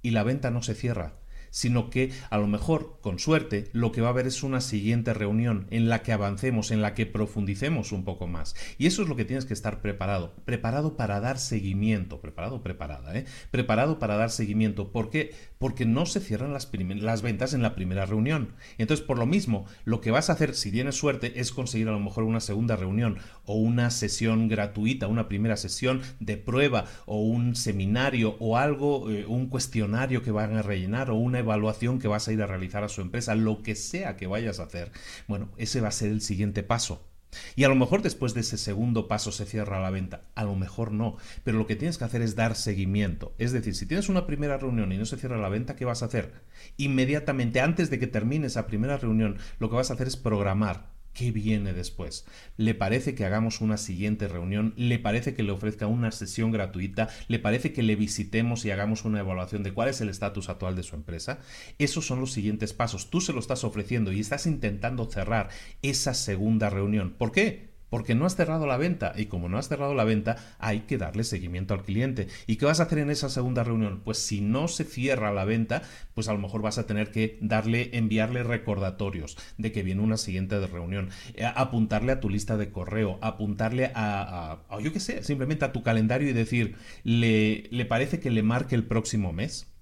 y 0.00 0.12
la 0.12 0.22
venta 0.22 0.50
no 0.50 0.62
se 0.62 0.74
cierra 0.74 1.12
sino 1.56 1.88
que 1.88 2.12
a 2.28 2.36
lo 2.36 2.46
mejor, 2.46 2.98
con 3.00 3.18
suerte, 3.18 3.70
lo 3.72 3.90
que 3.90 4.02
va 4.02 4.08
a 4.08 4.10
haber 4.10 4.26
es 4.26 4.42
una 4.42 4.60
siguiente 4.60 5.14
reunión 5.14 5.66
en 5.70 5.88
la 5.88 6.02
que 6.02 6.12
avancemos, 6.12 6.70
en 6.70 6.82
la 6.82 6.92
que 6.92 7.06
profundicemos 7.06 7.92
un 7.92 8.04
poco 8.04 8.26
más. 8.26 8.54
Y 8.76 8.84
eso 8.84 9.00
es 9.00 9.08
lo 9.08 9.16
que 9.16 9.24
tienes 9.24 9.46
que 9.46 9.54
estar 9.54 9.80
preparado, 9.80 10.34
preparado 10.44 10.98
para 10.98 11.18
dar 11.18 11.38
seguimiento, 11.38 12.20
preparado, 12.20 12.62
preparada, 12.62 13.16
¿eh? 13.16 13.24
preparado 13.50 13.98
para 13.98 14.16
dar 14.16 14.30
seguimiento. 14.30 14.92
¿Por 14.92 15.08
qué? 15.08 15.34
Porque 15.56 15.86
no 15.86 16.04
se 16.04 16.20
cierran 16.20 16.52
las, 16.52 17.22
ventas 17.22 17.54
en 17.54 17.62
la 17.62 17.74
primera 17.74 18.04
reunión. 18.04 18.52
Entonces, 18.76 19.06
por 19.06 19.18
lo 19.18 19.24
mismo, 19.24 19.64
lo 19.86 20.02
que 20.02 20.10
vas 20.10 20.28
a 20.28 20.34
hacer, 20.34 20.54
si 20.54 20.70
tienes 20.70 20.96
suerte, 20.96 21.40
es 21.40 21.52
conseguir 21.52 21.88
a 21.88 21.92
lo 21.92 22.00
mejor 22.00 22.24
una 22.24 22.40
segunda 22.40 22.76
reunión 22.76 23.16
o 23.46 23.54
una 23.54 23.90
sesión 23.90 24.48
gratuita, 24.48 25.06
una 25.06 25.26
primera 25.26 25.56
sesión 25.56 26.02
de 26.20 26.36
prueba 26.36 26.84
o 27.06 27.22
un 27.22 27.56
seminario 27.56 28.36
o 28.40 28.58
algo, 28.58 29.10
eh, 29.10 29.24
un 29.24 29.46
cuestionario 29.46 30.22
que 30.22 30.32
van 30.32 30.54
a 30.54 30.60
rellenar 30.60 31.10
o 31.10 31.14
una 31.14 31.45
evaluación 31.46 31.98
que 31.98 32.08
vas 32.08 32.28
a 32.28 32.32
ir 32.32 32.42
a 32.42 32.46
realizar 32.46 32.84
a 32.84 32.88
su 32.88 33.00
empresa, 33.00 33.34
lo 33.34 33.62
que 33.62 33.74
sea 33.74 34.16
que 34.16 34.26
vayas 34.26 34.60
a 34.60 34.64
hacer. 34.64 34.92
Bueno, 35.26 35.48
ese 35.56 35.80
va 35.80 35.88
a 35.88 35.92
ser 35.92 36.10
el 36.10 36.20
siguiente 36.20 36.62
paso. 36.62 37.06
Y 37.54 37.64
a 37.64 37.68
lo 37.68 37.74
mejor 37.74 38.02
después 38.02 38.34
de 38.34 38.40
ese 38.40 38.56
segundo 38.56 39.08
paso 39.08 39.32
se 39.32 39.46
cierra 39.46 39.80
la 39.80 39.90
venta, 39.90 40.22
a 40.34 40.44
lo 40.44 40.54
mejor 40.54 40.92
no, 40.92 41.16
pero 41.44 41.58
lo 41.58 41.66
que 41.66 41.76
tienes 41.76 41.98
que 41.98 42.04
hacer 42.04 42.22
es 42.22 42.34
dar 42.34 42.54
seguimiento. 42.54 43.34
Es 43.38 43.52
decir, 43.52 43.74
si 43.74 43.86
tienes 43.86 44.08
una 44.08 44.26
primera 44.26 44.58
reunión 44.58 44.92
y 44.92 44.98
no 44.98 45.06
se 45.06 45.16
cierra 45.16 45.36
la 45.36 45.48
venta, 45.48 45.76
¿qué 45.76 45.84
vas 45.84 46.02
a 46.02 46.06
hacer? 46.06 46.32
Inmediatamente, 46.76 47.60
antes 47.60 47.90
de 47.90 47.98
que 47.98 48.06
termine 48.06 48.46
esa 48.46 48.66
primera 48.66 48.96
reunión, 48.96 49.38
lo 49.58 49.68
que 49.68 49.76
vas 49.76 49.90
a 49.90 49.94
hacer 49.94 50.06
es 50.06 50.16
programar 50.16 50.95
¿Qué 51.16 51.32
viene 51.32 51.72
después? 51.72 52.26
¿Le 52.58 52.74
parece 52.74 53.14
que 53.14 53.24
hagamos 53.24 53.62
una 53.62 53.78
siguiente 53.78 54.28
reunión? 54.28 54.74
¿Le 54.76 54.98
parece 54.98 55.32
que 55.32 55.42
le 55.42 55.50
ofrezca 55.50 55.86
una 55.86 56.10
sesión 56.10 56.50
gratuita? 56.50 57.08
¿Le 57.28 57.38
parece 57.38 57.72
que 57.72 57.82
le 57.82 57.96
visitemos 57.96 58.66
y 58.66 58.70
hagamos 58.70 59.06
una 59.06 59.20
evaluación 59.20 59.62
de 59.62 59.72
cuál 59.72 59.88
es 59.88 60.02
el 60.02 60.10
estatus 60.10 60.50
actual 60.50 60.76
de 60.76 60.82
su 60.82 60.94
empresa? 60.94 61.38
Esos 61.78 62.06
son 62.06 62.20
los 62.20 62.32
siguientes 62.32 62.74
pasos. 62.74 63.08
Tú 63.08 63.22
se 63.22 63.32
lo 63.32 63.40
estás 63.40 63.64
ofreciendo 63.64 64.12
y 64.12 64.20
estás 64.20 64.44
intentando 64.46 65.10
cerrar 65.10 65.48
esa 65.80 66.12
segunda 66.12 66.68
reunión. 66.68 67.14
¿Por 67.16 67.32
qué? 67.32 67.75
Porque 67.90 68.14
no 68.14 68.26
has 68.26 68.36
cerrado 68.36 68.66
la 68.66 68.76
venta 68.76 69.12
y 69.16 69.26
como 69.26 69.48
no 69.48 69.58
has 69.58 69.68
cerrado 69.68 69.94
la 69.94 70.04
venta 70.04 70.36
hay 70.58 70.80
que 70.80 70.98
darle 70.98 71.24
seguimiento 71.24 71.74
al 71.74 71.82
cliente. 71.82 72.28
¿Y 72.46 72.56
qué 72.56 72.66
vas 72.66 72.80
a 72.80 72.84
hacer 72.84 72.98
en 72.98 73.10
esa 73.10 73.28
segunda 73.28 73.64
reunión? 73.64 74.02
Pues 74.04 74.18
si 74.18 74.40
no 74.40 74.68
se 74.68 74.84
cierra 74.84 75.32
la 75.32 75.44
venta, 75.44 75.82
pues 76.14 76.28
a 76.28 76.32
lo 76.32 76.38
mejor 76.38 76.62
vas 76.62 76.78
a 76.78 76.86
tener 76.86 77.10
que 77.10 77.38
darle, 77.40 77.90
enviarle 77.92 78.42
recordatorios 78.42 79.36
de 79.58 79.72
que 79.72 79.82
viene 79.82 80.02
una 80.02 80.16
siguiente 80.16 80.64
reunión, 80.66 81.10
eh, 81.34 81.44
apuntarle 81.44 82.12
a 82.12 82.20
tu 82.20 82.30
lista 82.30 82.56
de 82.56 82.70
correo, 82.70 83.18
apuntarle 83.22 83.92
a, 83.94 84.58
a, 84.68 84.80
yo 84.80 84.92
qué 84.92 85.00
sé, 85.00 85.22
simplemente 85.22 85.64
a 85.64 85.72
tu 85.72 85.82
calendario 85.82 86.28
y 86.28 86.32
decir, 86.32 86.76
¿le, 87.04 87.64
¿le 87.70 87.84
parece 87.86 88.20
que 88.20 88.30
le 88.30 88.42
marque 88.42 88.74
el 88.74 88.84
próximo 88.84 89.32
mes? 89.32 89.72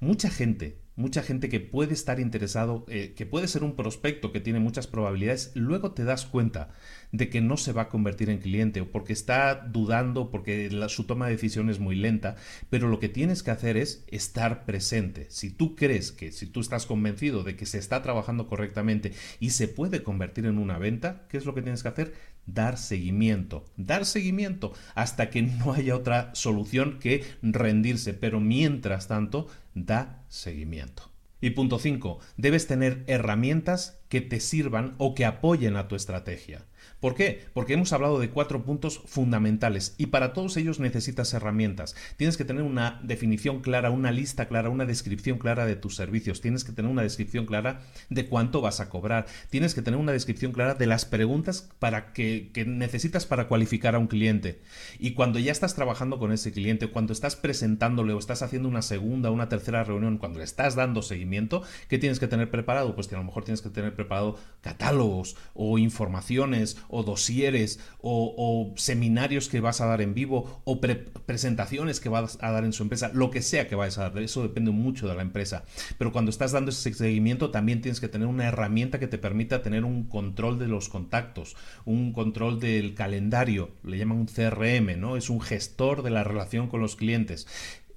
Mucha 0.00 0.30
gente 0.30 0.78
mucha 0.98 1.22
gente 1.22 1.48
que 1.48 1.60
puede 1.60 1.94
estar 1.94 2.18
interesado, 2.18 2.84
eh, 2.88 3.14
que 3.16 3.24
puede 3.24 3.46
ser 3.46 3.62
un 3.62 3.76
prospecto 3.76 4.32
que 4.32 4.40
tiene 4.40 4.58
muchas 4.58 4.88
probabilidades, 4.88 5.52
luego 5.54 5.92
te 5.92 6.02
das 6.02 6.26
cuenta 6.26 6.70
de 7.12 7.28
que 7.30 7.40
no 7.40 7.56
se 7.56 7.72
va 7.72 7.82
a 7.82 7.88
convertir 7.88 8.30
en 8.30 8.38
cliente 8.38 8.80
o 8.80 8.90
porque 8.90 9.12
está 9.12 9.54
dudando, 9.54 10.32
porque 10.32 10.68
su 10.88 11.04
toma 11.04 11.26
de 11.26 11.34
decisión 11.34 11.70
es 11.70 11.78
muy 11.78 11.94
lenta, 11.94 12.34
pero 12.68 12.88
lo 12.88 12.98
que 12.98 13.08
tienes 13.08 13.44
que 13.44 13.52
hacer 13.52 13.76
es 13.76 14.04
estar 14.08 14.64
presente. 14.66 15.26
Si 15.30 15.50
tú 15.50 15.76
crees 15.76 16.10
que, 16.10 16.32
si 16.32 16.46
tú 16.46 16.58
estás 16.58 16.84
convencido 16.84 17.44
de 17.44 17.54
que 17.54 17.64
se 17.64 17.78
está 17.78 18.02
trabajando 18.02 18.48
correctamente 18.48 19.12
y 19.38 19.50
se 19.50 19.68
puede 19.68 20.02
convertir 20.02 20.46
en 20.46 20.58
una 20.58 20.78
venta, 20.78 21.26
¿qué 21.28 21.36
es 21.36 21.46
lo 21.46 21.54
que 21.54 21.62
tienes 21.62 21.84
que 21.84 21.90
hacer? 21.90 22.14
Dar 22.44 22.76
seguimiento, 22.76 23.70
dar 23.76 24.04
seguimiento 24.04 24.72
hasta 24.96 25.30
que 25.30 25.42
no 25.42 25.74
haya 25.74 25.94
otra 25.94 26.34
solución 26.34 26.98
que 26.98 27.22
rendirse, 27.40 28.14
pero 28.14 28.40
mientras 28.40 29.06
tanto, 29.06 29.46
da 29.74 30.17
seguimiento. 30.28 31.10
Y 31.40 31.50
punto 31.50 31.78
5. 31.78 32.18
Debes 32.36 32.66
tener 32.66 33.04
herramientas 33.06 34.00
que 34.08 34.20
te 34.20 34.40
sirvan 34.40 34.94
o 34.98 35.14
que 35.14 35.24
apoyen 35.24 35.76
a 35.76 35.86
tu 35.86 35.94
estrategia. 35.94 36.64
¿Por 37.00 37.14
qué? 37.14 37.46
Porque 37.54 37.74
hemos 37.74 37.92
hablado 37.92 38.18
de 38.18 38.30
cuatro 38.30 38.64
puntos 38.64 39.00
fundamentales 39.06 39.94
y 39.98 40.06
para 40.06 40.32
todos 40.32 40.56
ellos 40.56 40.80
necesitas 40.80 41.32
herramientas. 41.32 41.94
Tienes 42.16 42.36
que 42.36 42.44
tener 42.44 42.64
una 42.64 43.00
definición 43.02 43.60
clara, 43.60 43.90
una 43.90 44.10
lista 44.10 44.48
clara, 44.48 44.68
una 44.68 44.84
descripción 44.84 45.38
clara 45.38 45.64
de 45.64 45.76
tus 45.76 45.94
servicios. 45.94 46.40
Tienes 46.40 46.64
que 46.64 46.72
tener 46.72 46.90
una 46.90 47.02
descripción 47.02 47.46
clara 47.46 47.82
de 48.10 48.26
cuánto 48.26 48.60
vas 48.60 48.80
a 48.80 48.88
cobrar. 48.88 49.26
Tienes 49.50 49.74
que 49.74 49.82
tener 49.82 50.00
una 50.00 50.12
descripción 50.12 50.52
clara 50.52 50.74
de 50.74 50.86
las 50.86 51.04
preguntas 51.04 51.68
para 51.78 52.12
que, 52.12 52.50
que 52.52 52.64
necesitas 52.64 53.26
para 53.26 53.46
cualificar 53.46 53.94
a 53.94 53.98
un 53.98 54.08
cliente. 54.08 54.60
Y 54.98 55.12
cuando 55.12 55.38
ya 55.38 55.52
estás 55.52 55.74
trabajando 55.74 56.18
con 56.18 56.32
ese 56.32 56.52
cliente, 56.52 56.88
cuando 56.88 57.12
estás 57.12 57.36
presentándole 57.36 58.12
o 58.12 58.18
estás 58.18 58.42
haciendo 58.42 58.68
una 58.68 58.82
segunda 58.82 59.30
una 59.30 59.48
tercera 59.48 59.84
reunión, 59.84 60.18
cuando 60.18 60.38
le 60.38 60.44
estás 60.44 60.74
dando 60.74 61.02
seguimiento, 61.02 61.62
¿qué 61.88 61.98
tienes 61.98 62.18
que 62.18 62.28
tener 62.28 62.50
preparado? 62.50 62.94
Pues 62.94 63.08
que 63.08 63.14
a 63.14 63.18
lo 63.18 63.24
mejor 63.24 63.44
tienes 63.44 63.62
que 63.62 63.70
tener 63.70 63.94
preparado 63.94 64.36
catálogos 64.60 65.36
o 65.54 65.78
informaciones 65.78 66.78
o 66.88 67.02
dosieres 67.02 67.80
o, 68.00 68.72
seminarios 68.76 69.48
que 69.48 69.60
vas 69.60 69.80
a 69.80 69.86
dar 69.86 70.00
en 70.00 70.14
vivo 70.14 70.60
o 70.64 70.80
presentaciones 70.80 72.00
que 72.00 72.08
vas 72.08 72.38
a 72.40 72.50
dar 72.50 72.64
en 72.64 72.72
su 72.72 72.82
empresa, 72.82 73.10
lo 73.14 73.30
que 73.30 73.42
sea 73.42 73.68
que 73.68 73.74
vayas 73.74 73.98
a 73.98 74.10
dar, 74.10 74.22
eso 74.22 74.42
depende 74.42 74.70
mucho 74.70 75.08
de 75.08 75.14
la 75.14 75.22
empresa. 75.22 75.64
Pero 75.98 76.12
cuando 76.12 76.30
estás 76.30 76.52
dando 76.52 76.70
ese 76.70 76.92
seguimiento 76.92 77.50
también 77.50 77.80
tienes 77.80 78.00
que 78.00 78.08
tener 78.08 78.28
una 78.28 78.46
herramienta 78.46 78.98
que 78.98 79.06
te 79.06 79.18
permita 79.18 79.62
tener 79.62 79.84
un 79.84 80.04
control 80.04 80.58
de 80.58 80.68
los 80.68 80.88
contactos, 80.88 81.56
un 81.84 82.12
control 82.12 82.60
del 82.60 82.94
calendario, 82.94 83.70
le 83.84 83.98
llaman 83.98 84.18
un 84.18 84.26
CRM, 84.26 84.98
¿no? 85.00 85.16
Es 85.16 85.30
un 85.30 85.40
gestor 85.40 86.02
de 86.02 86.10
la 86.10 86.24
relación 86.24 86.68
con 86.68 86.80
los 86.80 86.96
clientes. 86.96 87.46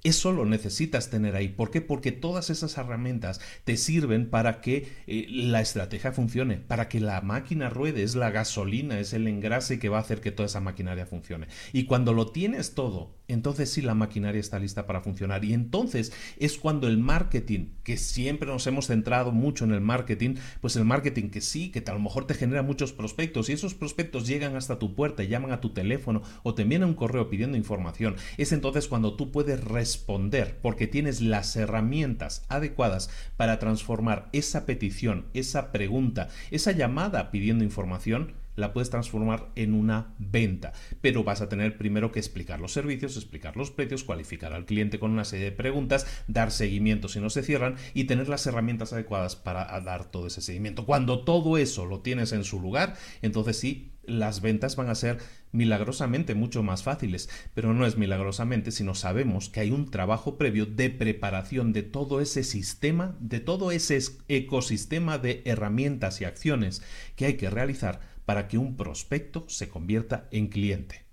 Eso 0.04 0.32
lo 0.32 0.44
necesitas 0.44 1.10
tener 1.10 1.36
ahí. 1.36 1.48
¿Por 1.48 1.70
qué? 1.70 1.80
Porque 1.80 2.10
todas 2.10 2.50
esas 2.50 2.76
herramientas 2.76 3.40
te 3.64 3.76
sirven 3.76 4.28
para 4.28 4.60
que 4.60 4.88
eh, 5.06 5.26
la 5.30 5.60
estrategia 5.60 6.12
funcione, 6.12 6.56
para 6.56 6.88
que 6.88 7.00
la 7.00 7.20
máquina 7.20 7.70
ruede, 7.70 8.02
es 8.02 8.16
la 8.16 8.30
gasolina, 8.30 8.98
es 8.98 9.12
el 9.12 9.28
engrase 9.28 9.78
que 9.78 9.88
va 9.88 9.98
a 9.98 10.00
hacer 10.00 10.20
que 10.20 10.32
toda 10.32 10.46
esa 10.46 10.60
maquinaria 10.60 11.06
funcione. 11.06 11.46
Y 11.72 11.84
cuando 11.84 12.12
lo 12.12 12.32
tienes 12.32 12.74
todo, 12.74 13.14
entonces 13.28 13.70
sí 13.70 13.82
la 13.82 13.94
maquinaria 13.94 14.40
está 14.40 14.58
lista 14.58 14.86
para 14.86 15.00
funcionar. 15.00 15.44
Y 15.44 15.52
entonces 15.52 16.12
es 16.38 16.58
cuando 16.58 16.88
el 16.88 16.98
marketing, 16.98 17.66
que 17.82 17.96
siempre 17.96 18.48
nos 18.48 18.66
hemos 18.66 18.86
centrado 18.86 19.32
mucho 19.32 19.64
en 19.64 19.72
el 19.72 19.80
marketing, 19.80 20.36
pues 20.60 20.76
el 20.76 20.84
marketing 20.84 21.30
que 21.30 21.40
sí, 21.40 21.70
que 21.70 21.82
a 21.86 21.92
lo 21.94 22.00
mejor 22.00 22.26
te 22.26 22.34
genera 22.34 22.62
muchos 22.62 22.92
prospectos 22.92 23.48
y 23.48 23.52
esos 23.52 23.74
prospectos 23.74 24.26
llegan 24.26 24.56
hasta 24.56 24.78
tu 24.78 24.94
puerta, 24.94 25.22
llaman 25.22 25.52
a 25.52 25.60
tu 25.60 25.70
teléfono 25.70 26.22
o 26.42 26.54
te 26.54 26.62
envían 26.62 26.84
un 26.84 26.94
correo 26.94 27.28
pidiendo 27.28 27.56
información, 27.56 28.16
es 28.36 28.52
entonces 28.52 28.88
cuando 28.88 29.14
tú 29.14 29.30
puedes 29.30 29.62
responder 29.62 30.58
porque 30.60 30.86
tienes 30.86 31.20
las 31.20 31.56
herramientas 31.56 32.44
adecuadas 32.48 33.10
para 33.36 33.58
transformar 33.58 34.28
esa 34.32 34.66
petición, 34.66 35.26
esa 35.34 35.72
pregunta, 35.72 36.28
esa 36.50 36.72
llamada 36.72 37.30
pidiendo 37.30 37.64
información 37.64 38.34
la 38.56 38.72
puedes 38.72 38.90
transformar 38.90 39.48
en 39.56 39.74
una 39.74 40.14
venta, 40.18 40.72
pero 41.00 41.24
vas 41.24 41.40
a 41.40 41.48
tener 41.48 41.78
primero 41.78 42.12
que 42.12 42.18
explicar 42.18 42.60
los 42.60 42.72
servicios, 42.72 43.16
explicar 43.16 43.56
los 43.56 43.70
precios, 43.70 44.04
cualificar 44.04 44.52
al 44.52 44.66
cliente 44.66 44.98
con 44.98 45.10
una 45.10 45.24
serie 45.24 45.46
de 45.46 45.52
preguntas, 45.52 46.06
dar 46.26 46.50
seguimiento 46.50 47.08
si 47.08 47.20
no 47.20 47.30
se 47.30 47.42
cierran 47.42 47.76
y 47.94 48.04
tener 48.04 48.28
las 48.28 48.46
herramientas 48.46 48.92
adecuadas 48.92 49.36
para 49.36 49.80
dar 49.80 50.10
todo 50.10 50.26
ese 50.26 50.42
seguimiento. 50.42 50.86
Cuando 50.86 51.24
todo 51.24 51.58
eso 51.58 51.86
lo 51.86 52.00
tienes 52.00 52.32
en 52.32 52.44
su 52.44 52.60
lugar, 52.60 52.96
entonces 53.22 53.58
sí, 53.58 53.92
las 54.04 54.40
ventas 54.40 54.76
van 54.76 54.90
a 54.90 54.94
ser 54.94 55.18
milagrosamente 55.52 56.34
mucho 56.34 56.62
más 56.62 56.82
fáciles, 56.82 57.28
pero 57.54 57.72
no 57.72 57.86
es 57.86 57.96
milagrosamente, 57.96 58.70
sino 58.70 58.94
sabemos 58.94 59.48
que 59.48 59.60
hay 59.60 59.70
un 59.70 59.90
trabajo 59.90 60.38
previo 60.38 60.66
de 60.66 60.90
preparación 60.90 61.72
de 61.72 61.82
todo 61.82 62.20
ese 62.20 62.42
sistema, 62.42 63.16
de 63.20 63.40
todo 63.40 63.70
ese 63.70 64.00
ecosistema 64.28 65.18
de 65.18 65.42
herramientas 65.44 66.20
y 66.20 66.24
acciones 66.24 66.82
que 67.16 67.26
hay 67.26 67.34
que 67.34 67.50
realizar 67.50 68.00
para 68.32 68.48
que 68.48 68.56
un 68.56 68.78
prospecto 68.78 69.44
se 69.48 69.68
convierta 69.68 70.26
en 70.30 70.46
cliente. 70.46 71.04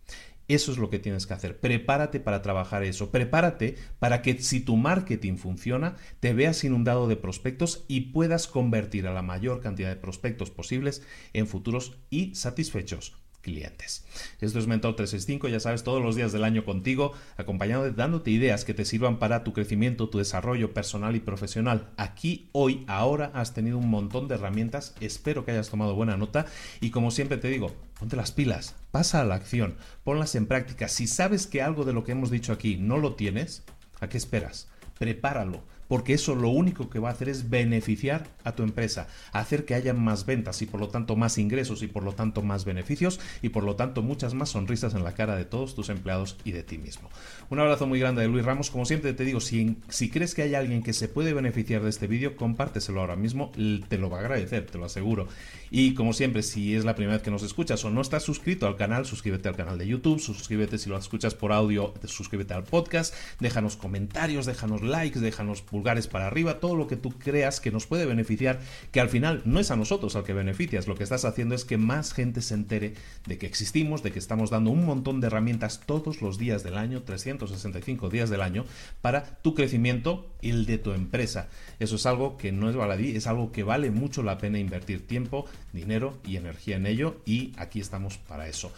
Eso 0.48 0.72
es 0.72 0.78
lo 0.78 0.90
que 0.90 1.00
tienes 1.00 1.28
que 1.28 1.34
hacer. 1.34 1.60
Prepárate 1.60 2.22
para 2.22 2.42
trabajar 2.42 2.82
eso. 2.86 3.12
Prepárate 3.12 3.76
para 4.00 4.22
que 4.22 4.42
si 4.42 4.62
tu 4.62 4.78
marketing 4.78 5.36
funciona, 5.36 5.98
te 6.22 6.34
veas 6.34 6.64
inundado 6.64 7.10
de 7.10 7.18
prospectos 7.18 7.84
y 7.90 8.14
puedas 8.14 8.48
convertir 8.48 9.06
a 9.06 9.14
la 9.14 9.22
mayor 9.22 9.60
cantidad 9.60 9.90
de 9.90 9.98
prospectos 9.98 10.50
posibles 10.50 11.04
en 11.34 11.46
futuros 11.46 11.98
y 12.10 12.34
satisfechos 12.36 13.19
clientes. 13.42 14.06
Esto 14.42 14.60
es 14.60 14.68
Mentor 14.68 14.96
365, 14.96 15.48
ya 15.48 15.60
sabes, 15.60 15.84
todos 15.84 16.02
los 16.02 16.16
días 16.16 16.32
del 16.32 16.44
año 16.44 16.66
contigo, 16.66 17.14
acompañado 17.38 17.92
dándote 17.92 18.32
ideas 18.32 18.66
que 18.66 18.74
te 18.74 18.86
sirvan 18.86 19.20
para 19.20 19.44
tu 19.44 19.54
crecimiento, 19.54 20.10
tu 20.10 20.18
desarrollo 20.18 20.74
personal 20.74 21.16
y 21.16 21.20
profesional. 21.20 21.90
Aquí, 21.98 22.50
hoy, 22.52 22.84
ahora 22.88 23.32
has 23.34 23.54
tenido 23.54 23.78
un 23.78 23.90
montón 23.90 24.28
de 24.28 24.36
herramientas, 24.36 24.96
espero 25.00 25.46
que 25.46 25.52
hayas 25.52 25.70
tomado 25.70 25.96
buena 25.96 26.18
nota 26.18 26.46
y 26.82 26.92
como 26.92 27.12
siempre 27.12 27.38
te 27.38 27.48
digo, 27.48 27.76
ponte 28.00 28.16
las 28.16 28.32
pilas, 28.32 28.76
pasa 28.92 29.22
a 29.22 29.26
la 29.26 29.36
acción, 29.36 29.76
ponlas 30.04 30.36
en 30.36 30.48
práctica. 30.48 30.88
Si 30.88 31.08
sabes 31.08 31.48
que 31.48 31.62
algo 31.62 31.86
de 31.86 31.94
lo 31.94 32.04
que 32.04 32.12
hemos 32.12 32.32
dicho 32.32 32.54
aquí 32.54 32.78
no 32.78 32.98
lo 32.98 33.16
tienes, 33.16 33.64
¿a 34.00 34.10
qué 34.10 34.18
esperas? 34.18 34.68
Prepáralo 34.98 35.64
porque 35.90 36.14
eso 36.14 36.36
lo 36.36 36.50
único 36.50 36.90
que 36.90 37.00
va 37.00 37.10
a 37.10 37.12
hacer 37.12 37.28
es 37.28 37.50
beneficiar 37.50 38.28
a 38.46 38.54
tu 38.54 38.64
empresa, 38.64 39.08
hacer 39.34 39.66
que 39.66 39.74
haya 39.74 39.94
más 39.94 40.26
ventas 40.26 40.62
y 40.62 40.68
por 40.68 40.80
lo 40.80 40.88
tanto 40.88 41.18
más 41.18 41.38
ingresos 41.38 41.82
y 41.82 41.88
por 41.88 42.04
lo 42.04 42.14
tanto 42.14 42.42
más 42.42 42.64
beneficios 42.64 43.20
y 43.42 43.50
por 43.50 43.64
lo 43.66 43.76
tanto 43.76 44.02
muchas 44.02 44.34
más 44.34 44.50
sonrisas 44.50 44.94
en 44.94 45.04
la 45.04 45.14
cara 45.14 45.36
de 45.36 45.46
todos 45.46 45.76
tus 45.76 45.90
empleados 45.90 46.38
y 46.46 46.52
de 46.52 46.64
ti 46.64 46.78
mismo. 46.78 47.10
Un 47.50 47.60
abrazo 47.60 47.88
muy 47.88 48.00
grande 48.00 48.22
de 48.22 48.28
Luis 48.28 48.46
Ramos. 48.46 48.70
Como 48.70 48.86
siempre 48.86 49.14
te 49.14 49.26
digo, 49.26 49.42
si, 49.42 49.78
si 49.90 50.10
crees 50.10 50.36
que 50.36 50.44
hay 50.44 50.54
alguien 50.54 50.84
que 50.84 50.94
se 50.94 51.08
puede 51.08 51.34
beneficiar 51.34 51.82
de 51.82 51.90
este 51.90 52.06
vídeo, 52.06 52.36
compárteselo 52.36 53.02
ahora 53.02 53.16
mismo, 53.16 53.52
te 53.90 53.98
lo 53.98 54.12
va 54.12 54.18
a 54.18 54.22
agradecer, 54.22 54.68
te 54.68 54.78
lo 54.78 54.86
aseguro. 54.86 55.28
Y 55.72 55.94
como 55.94 56.14
siempre, 56.14 56.44
si 56.44 56.76
es 56.76 56.86
la 56.86 56.96
primera 56.96 57.18
vez 57.18 57.24
que 57.24 57.32
nos 57.32 57.44
escuchas 57.44 57.84
o 57.86 57.90
no 57.90 58.02
estás 58.02 58.24
suscrito 58.24 58.68
al 58.68 58.76
canal, 58.76 59.06
suscríbete 59.06 59.50
al 59.50 59.56
canal 59.56 59.78
de 59.78 59.88
YouTube, 59.88 60.20
suscríbete 60.20 60.78
si 60.78 60.90
lo 60.90 60.98
escuchas 60.98 61.36
por 61.36 61.52
audio, 61.52 61.94
suscríbete 62.06 62.54
al 62.54 62.64
podcast, 62.64 63.14
déjanos 63.40 63.76
comentarios, 63.76 64.46
déjanos 64.46 64.82
likes, 64.82 65.20
déjanos 65.20 65.62
pulgares 65.62 66.08
para 66.08 66.28
arriba, 66.28 66.60
todo 66.60 66.76
lo 66.76 66.88
que 66.88 66.96
tú 66.96 67.12
creas 67.12 67.60
que 67.60 67.72
nos 67.72 67.86
puede 67.86 68.06
beneficiar, 68.06 68.60
que 68.92 69.00
al 69.00 69.10
final 69.10 69.42
no 69.46 69.60
es 69.60 69.72
a 69.72 69.76
nosotros 69.76 70.16
al 70.16 70.24
que 70.24 70.34
beneficias, 70.34 70.88
lo 70.88 70.96
que 70.96 71.04
estás 71.04 71.26
haciendo 71.26 71.56
es 71.56 71.66
que 71.66 71.78
más 71.78 72.14
gente 72.14 72.42
se 72.42 72.54
entere 72.54 72.96
de 73.26 73.38
que 73.38 73.46
existimos, 73.46 74.04
de 74.04 74.12
que 74.12 74.20
estamos 74.20 74.50
dando 74.50 74.72
un 74.72 74.86
montón 74.86 75.22
de 75.22 75.28
herramientas 75.28 75.82
todos 75.86 76.22
los 76.22 76.38
días 76.38 76.64
del 76.64 76.78
año, 76.78 77.04
365 77.04 78.10
días 78.10 78.30
del 78.30 78.42
año, 78.42 78.66
para 79.02 79.24
tu 79.42 79.54
crecimiento 79.54 80.30
y 80.42 80.50
el 80.50 80.66
de 80.66 80.78
tu 80.78 80.94
empresa. 80.94 81.50
Eso 81.80 81.96
es 81.96 82.06
algo 82.06 82.38
que 82.38 82.52
no 82.52 82.70
es 82.70 82.76
baladí, 82.76 83.16
es 83.16 83.28
algo 83.28 83.52
que 83.52 83.64
vale 83.64 83.92
mucho 83.92 84.24
la 84.24 84.38
pena 84.38 84.60
invertir 84.60 85.06
tiempo, 85.06 85.46
dinero 85.74 86.18
y 86.26 86.38
energía 86.38 86.78
en 86.78 86.86
ello 86.86 87.18
y 87.26 87.54
aquí 87.58 87.80
estamos 87.80 88.18
para 88.18 88.48
eso. 88.48 88.72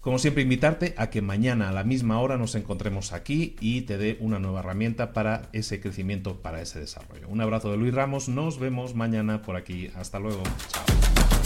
Como 0.00 0.20
siempre, 0.20 0.44
invitarte 0.44 0.94
a 0.98 1.10
que 1.10 1.20
mañana 1.20 1.68
a 1.68 1.72
la 1.72 1.82
misma 1.82 2.20
hora 2.20 2.36
nos 2.36 2.54
encontremos 2.54 3.12
aquí 3.12 3.56
y 3.60 3.80
te 3.82 3.98
dé 3.98 4.16
una 4.20 4.38
nueva 4.38 4.60
herramienta 4.60 5.12
para 5.12 5.48
ese 5.52 5.80
crecimiento, 5.80 6.36
para 6.42 6.62
ese 6.62 6.78
desarrollo. 6.78 7.28
Un 7.28 7.40
abrazo 7.40 7.72
de 7.72 7.76
Luis 7.76 7.92
Ramos, 7.92 8.28
nos 8.28 8.60
vemos 8.60 8.94
mañana 8.94 9.42
por 9.42 9.56
aquí. 9.56 9.90
Hasta 9.96 10.20
luego. 10.20 10.44
Chao. 10.68 11.45